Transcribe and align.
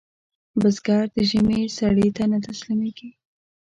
بزګر 0.59 1.03
د 1.15 1.17
ژمي 1.29 1.61
سړې 1.77 2.07
ته 2.17 2.23
نه 2.31 2.37
تسلېږي 2.45 3.09